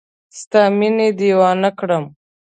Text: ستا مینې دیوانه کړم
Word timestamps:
ستا 0.39 0.61
مینې 0.77 1.07
دیوانه 1.19 1.69
کړم 1.79 2.05